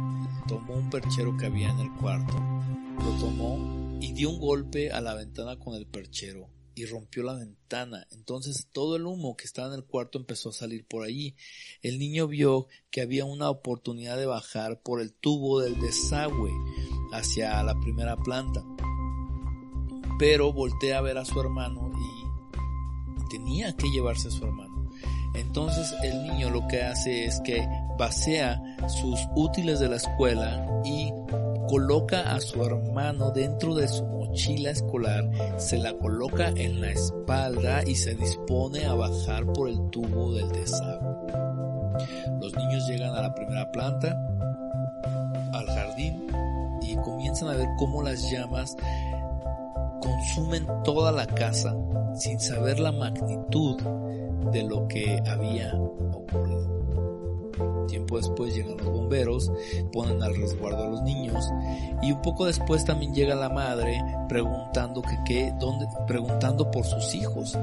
tomó 0.49 0.73
un 0.73 0.89
perchero 0.89 1.37
que 1.37 1.45
había 1.45 1.69
en 1.69 1.79
el 1.79 1.93
cuarto, 1.93 2.33
lo 2.33 3.11
tomó 3.19 3.97
y 4.01 4.13
dio 4.13 4.31
un 4.31 4.39
golpe 4.39 4.91
a 4.91 4.99
la 4.99 5.13
ventana 5.13 5.59
con 5.59 5.75
el 5.75 5.85
perchero 5.85 6.49
y 6.73 6.85
rompió 6.85 7.21
la 7.23 7.33
ventana. 7.33 8.07
Entonces 8.11 8.67
todo 8.71 8.95
el 8.95 9.05
humo 9.05 9.37
que 9.37 9.45
estaba 9.45 9.67
en 9.67 9.75
el 9.75 9.85
cuarto 9.85 10.17
empezó 10.17 10.49
a 10.49 10.53
salir 10.53 10.85
por 10.87 11.03
allí. 11.03 11.35
El 11.83 11.99
niño 11.99 12.27
vio 12.27 12.67
que 12.89 13.01
había 13.01 13.25
una 13.25 13.49
oportunidad 13.49 14.17
de 14.17 14.25
bajar 14.25 14.81
por 14.81 15.01
el 15.01 15.13
tubo 15.13 15.59
del 15.59 15.79
desagüe 15.79 16.51
hacia 17.13 17.61
la 17.63 17.79
primera 17.79 18.17
planta. 18.17 18.63
Pero 20.17 20.51
voltea 20.51 20.97
a 20.97 21.01
ver 21.01 21.17
a 21.17 21.25
su 21.25 21.39
hermano 21.39 21.91
y 21.93 23.29
tenía 23.29 23.75
que 23.75 23.89
llevarse 23.91 24.29
a 24.29 24.31
su 24.31 24.43
hermano. 24.43 24.89
Entonces 25.35 25.93
el 26.01 26.23
niño 26.23 26.49
lo 26.49 26.67
que 26.67 26.81
hace 26.81 27.25
es 27.25 27.39
que 27.41 27.67
vacía 27.99 28.63
sus 28.87 29.19
útiles 29.35 29.79
de 29.81 29.89
la 29.89 29.97
escuela 29.97 30.65
y 30.85 31.11
coloca 31.67 32.33
a 32.33 32.39
su 32.39 32.63
hermano 32.63 33.29
dentro 33.31 33.75
de 33.75 33.87
su 33.89 34.05
mochila 34.05 34.71
escolar, 34.71 35.29
se 35.57 35.77
la 35.77 35.93
coloca 35.93 36.47
en 36.47 36.79
la 36.79 36.91
espalda 36.91 37.83
y 37.85 37.95
se 37.95 38.15
dispone 38.15 38.85
a 38.85 38.95
bajar 38.95 39.45
por 39.53 39.67
el 39.67 39.77
tubo 39.89 40.33
del 40.33 40.49
desagüe. 40.51 41.33
Los 42.39 42.55
niños 42.55 42.87
llegan 42.87 43.13
a 43.13 43.21
la 43.21 43.35
primera 43.35 43.69
planta, 43.71 44.17
al 45.53 45.67
jardín 45.67 46.25
y 46.81 46.95
comienzan 46.95 47.49
a 47.49 47.55
ver 47.55 47.67
cómo 47.77 48.01
las 48.01 48.31
llamas 48.31 48.75
consumen 49.99 50.65
toda 50.85 51.11
la 51.11 51.27
casa 51.27 51.75
sin 52.15 52.39
saber 52.39 52.79
la 52.79 52.93
magnitud 52.93 53.77
de 54.51 54.63
lo 54.63 54.87
que 54.87 55.21
había 55.27 55.75
ocurrido. 55.75 57.08
Tiempo 57.87 58.17
después 58.17 58.55
llegan 58.55 58.77
los 58.77 58.87
bomberos, 58.87 59.51
ponen 59.91 60.21
al 60.21 60.35
resguardo 60.35 60.83
a 60.83 60.87
los 60.87 61.01
niños 61.01 61.45
y 62.01 62.11
un 62.11 62.21
poco 62.21 62.45
después 62.45 62.85
también 62.85 63.13
llega 63.13 63.35
la 63.35 63.49
madre 63.49 64.01
preguntando 64.27 65.01
que 65.01 65.17
qué, 65.25 65.53
dónde, 65.59 65.87
preguntando 66.07 66.69
por 66.71 66.85
sus 66.85 67.15
hijos, 67.15 67.57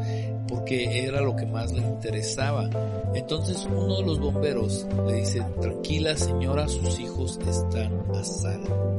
porque 0.48 1.06
era 1.06 1.20
lo 1.20 1.36
que 1.36 1.46
más 1.46 1.72
le 1.72 1.80
interesaba. 1.80 2.68
Entonces 3.14 3.66
uno 3.70 3.98
de 3.98 4.02
los 4.06 4.18
bomberos 4.18 4.86
le 5.06 5.14
dice, 5.14 5.42
tranquila 5.60 6.16
señora, 6.16 6.68
sus 6.68 6.98
hijos 6.98 7.38
están 7.46 8.02
a 8.14 8.24
salvo. 8.24 8.96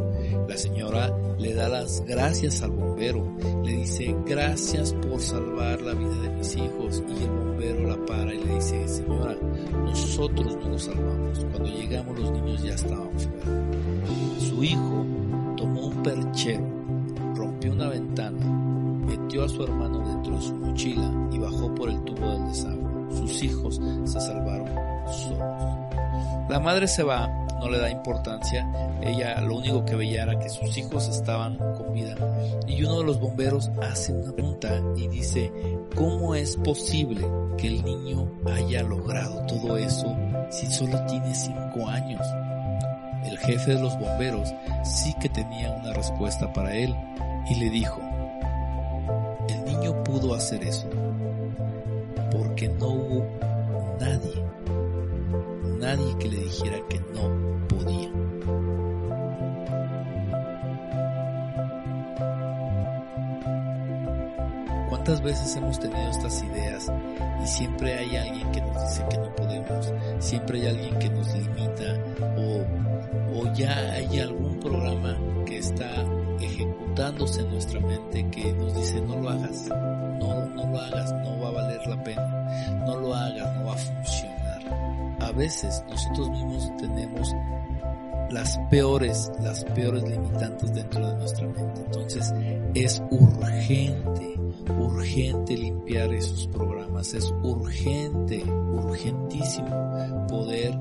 La 0.47 0.57
señora 0.57 1.13
le 1.37 1.53
da 1.53 1.69
las 1.69 2.03
gracias 2.05 2.63
al 2.63 2.71
bombero, 2.71 3.23
le 3.63 3.73
dice 3.73 4.15
gracias 4.25 4.93
por 4.93 5.19
salvar 5.19 5.81
la 5.81 5.93
vida 5.93 6.21
de 6.21 6.29
mis 6.29 6.55
hijos 6.55 7.03
y 7.07 7.23
el 7.23 7.29
bombero 7.29 7.87
la 7.87 8.05
para 8.05 8.33
y 8.33 8.43
le 8.43 8.55
dice 8.55 8.87
señora, 8.87 9.35
nosotros 9.83 10.57
no 10.61 10.69
los 10.69 10.86
cuando 10.95 11.65
llegamos 11.65 12.19
los 12.19 12.31
niños 12.31 12.63
ya 12.63 12.73
estaban 12.73 13.09
fuera. 13.11 14.39
Su 14.39 14.63
hijo 14.63 15.05
tomó 15.55 15.87
un 15.87 16.03
perchero, 16.03 16.63
rompió 17.35 17.73
una 17.73 17.89
ventana, 17.89 18.45
metió 18.45 19.43
a 19.43 19.49
su 19.49 19.63
hermano 19.63 19.99
dentro 20.07 20.35
de 20.35 20.41
su 20.41 20.55
mochila 20.55 21.11
y 21.31 21.39
bajó 21.39 21.73
por 21.75 21.89
el 21.89 22.01
tubo 22.03 22.29
del 22.29 22.47
desagüe. 22.47 22.87
Sus 23.11 23.43
hijos 23.43 23.79
se 24.05 24.19
salvaron 24.19 24.69
solos. 25.07 26.49
La 26.49 26.59
madre 26.59 26.87
se 26.87 27.03
va 27.03 27.27
no 27.59 27.69
le 27.69 27.79
da 27.79 27.89
importancia. 27.89 28.67
Ella 29.01 29.39
lo 29.41 29.57
único 29.57 29.85
que 29.85 29.95
veía 29.95 30.23
era 30.23 30.39
que 30.39 30.49
sus 30.49 30.77
hijos 30.77 31.07
estaban 31.07 31.57
con 31.57 31.93
vida. 31.93 32.15
Y 32.67 32.83
uno 32.83 32.99
de 32.99 33.05
los 33.05 33.19
bomberos 33.19 33.69
hace 33.81 34.13
una 34.13 34.31
pregunta 34.31 34.81
y 34.95 35.07
dice, 35.07 35.51
¿cómo 35.95 36.35
es 36.35 36.55
posible 36.57 37.25
que 37.57 37.67
el 37.67 37.83
niño 37.83 38.29
haya 38.45 38.83
logrado 38.83 39.45
todo 39.47 39.77
eso 39.77 40.15
si 40.49 40.67
solo 40.67 41.03
tiene 41.05 41.33
cinco 41.33 41.87
años? 41.87 42.21
El 43.23 43.37
jefe 43.39 43.75
de 43.75 43.81
los 43.81 43.97
bomberos 43.99 44.53
sí 44.83 45.13
que 45.19 45.29
tenía 45.29 45.71
una 45.71 45.93
respuesta 45.93 46.51
para 46.53 46.73
él 46.73 46.95
y 47.49 47.55
le 47.55 47.69
dijo, 47.69 47.99
el 49.49 49.65
niño 49.65 50.03
pudo 50.03 50.33
hacer 50.33 50.63
eso 50.63 50.89
porque 52.31 52.67
no 52.69 52.87
hubo 52.87 53.25
nadie, 53.99 54.43
nadie 55.79 56.17
que 56.19 56.29
le 56.29 56.37
dijera 56.37 56.77
que 56.89 56.99
no 56.99 57.67
podía. 57.67 58.26
¿Cuántas 65.07 65.23
veces 65.23 65.55
hemos 65.55 65.79
tenido 65.79 66.09
estas 66.09 66.43
ideas 66.43 66.91
y 67.41 67.47
siempre 67.47 67.93
hay 67.93 68.17
alguien 68.17 68.51
que 68.51 68.59
nos 68.59 68.89
dice 68.89 69.05
que 69.09 69.17
no 69.17 69.35
podemos, 69.37 69.93
siempre 70.19 70.59
hay 70.59 70.67
alguien 70.67 70.99
que 70.99 71.09
nos 71.09 71.33
limita 71.33 71.97
o, 72.35 73.39
o 73.39 73.53
ya 73.53 73.73
hay 73.93 74.19
algún 74.19 74.59
programa 74.59 75.17
que 75.45 75.59
está 75.59 76.03
ejecutándose 76.41 77.39
en 77.39 77.51
nuestra 77.51 77.79
mente 77.79 78.29
que 78.31 78.51
nos 78.51 78.75
dice 78.75 78.99
no 78.99 79.15
lo 79.15 79.29
hagas, 79.29 79.69
no, 79.69 80.45
no 80.45 80.67
lo 80.67 80.77
hagas, 80.77 81.13
no 81.23 81.39
va 81.39 81.47
a 81.47 81.51
valer 81.51 81.87
la 81.87 82.03
pena, 82.03 82.83
no 82.85 82.97
lo 82.97 83.15
hagas, 83.15 83.55
no 83.55 83.65
va 83.65 83.73
a 83.75 83.77
funcionar. 83.77 85.15
A 85.21 85.31
veces 85.31 85.85
nosotros 85.89 86.29
mismos 86.31 86.75
tenemos 86.75 87.33
las 88.29 88.59
peores, 88.69 89.31
las 89.41 89.63
peores 89.65 90.03
limitantes 90.03 90.73
dentro 90.73 91.07
de 91.07 91.15
nuestra 91.15 91.47
mente. 91.47 91.81
Entonces 91.85 92.33
es 92.73 93.01
urgente, 93.09 94.36
urgente 94.79 95.57
limpiar 95.57 96.13
esos 96.13 96.47
programas, 96.47 97.13
es 97.13 97.33
urgente, 97.43 98.43
urgentísimo 98.43 100.27
poder 100.27 100.77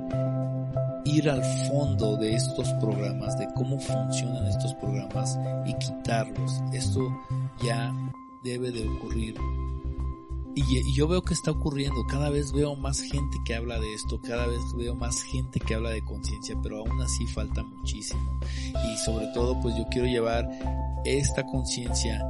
ir 1.05 1.31
al 1.31 1.43
fondo 1.69 2.17
de 2.17 2.35
estos 2.35 2.73
programas, 2.75 3.39
de 3.39 3.47
cómo 3.55 3.79
funcionan 3.79 4.47
estos 4.47 4.75
programas 4.75 5.39
y 5.65 5.75
quitarlos. 5.75 6.63
Esto 6.73 7.01
ya 7.63 7.93
debe 8.43 8.71
de 8.73 8.89
ocurrir 8.89 9.37
y, 10.59 10.95
yo 10.95 11.07
veo 11.07 11.21
que 11.21 11.35
está 11.35 11.51
ocurriendo, 11.51 12.07
cada 12.07 12.31
vez 12.31 12.51
veo 12.51 12.77
más 12.77 12.99
gente 12.99 13.37
que 13.45 13.55
habla 13.55 13.79
de 13.79 13.93
esto, 13.93 14.19
cada 14.23 14.47
vez 14.47 14.59
veo 14.75 14.95
más 14.95 15.23
gente 15.23 15.61
que 15.61 15.75
habla 15.75 15.91
de 15.91 16.03
conciencia, 16.03 16.57
pero 16.63 16.79
aún 16.79 16.99
así 17.03 17.27
falta 17.27 17.63
muchísimo. 17.63 18.41
Y 18.91 18.97
sobre 18.97 19.27
todo, 19.35 19.61
pues 19.61 19.77
yo 19.77 19.85
quiero 19.91 20.07
llevar 20.07 20.49
esta 21.05 21.45
conciencia 21.45 22.25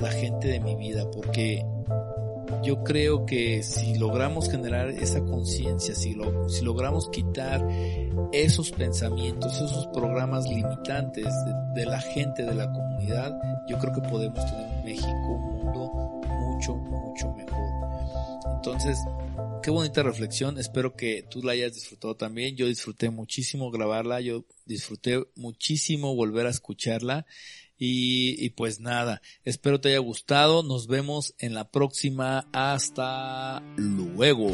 la 0.00 0.10
gente 0.10 0.48
de 0.48 0.60
mi 0.60 0.76
vida, 0.76 1.10
porque 1.10 1.64
yo 2.62 2.82
creo 2.82 3.26
que 3.26 3.62
si 3.62 3.96
logramos 3.98 4.50
generar 4.50 4.90
esa 4.90 5.20
conciencia, 5.20 5.94
si, 5.94 6.14
lo, 6.14 6.48
si 6.48 6.64
logramos 6.64 7.08
quitar 7.10 7.66
esos 8.32 8.70
pensamientos, 8.72 9.54
esos 9.56 9.86
programas 9.88 10.48
limitantes 10.48 11.24
de, 11.24 11.80
de, 11.80 11.86
la 11.86 12.00
gente, 12.00 12.44
de 12.44 12.54
la 12.54 12.72
comunidad, 12.72 13.38
yo 13.68 13.78
creo 13.78 13.92
que 13.92 14.00
podemos 14.02 14.44
tener 14.44 14.66
un 14.66 14.84
México, 14.84 15.08
un 15.08 15.64
mundo 15.64 16.22
mucho, 16.40 16.74
mucho 16.74 17.32
mejor. 17.34 17.58
Entonces, 18.56 18.98
qué 19.62 19.70
bonita 19.70 20.02
reflexión. 20.02 20.58
Espero 20.58 20.94
que 20.96 21.22
tú 21.28 21.42
la 21.42 21.52
hayas 21.52 21.74
disfrutado 21.74 22.16
también. 22.16 22.56
Yo 22.56 22.66
disfruté 22.66 23.10
muchísimo 23.10 23.70
grabarla. 23.70 24.20
Yo 24.20 24.44
disfruté 24.66 25.24
muchísimo 25.36 26.14
volver 26.14 26.46
a 26.46 26.50
escucharla. 26.50 27.26
Y, 27.78 28.44
y 28.44 28.50
pues 28.50 28.80
nada, 28.80 29.22
espero 29.44 29.80
te 29.80 29.90
haya 29.90 29.98
gustado. 29.98 30.62
Nos 30.62 30.86
vemos 30.86 31.34
en 31.38 31.54
la 31.54 31.70
próxima. 31.70 32.48
Hasta 32.52 33.62
luego. 33.76 34.52